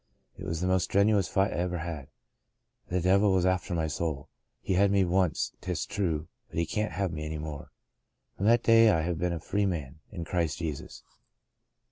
[0.35, 2.07] It was the most strenuous fight I ever had.
[2.87, 4.29] The devil was after my soul.
[4.59, 7.71] He had me once, 'tis true, but he can't have me any more.
[8.05, 11.03] *' From that day I have been a free man in Christ Jesus.